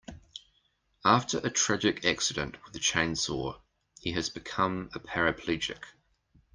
[1.05, 3.61] After a tragic accident with a chainsaw
[3.99, 5.83] he has become a paraplegic.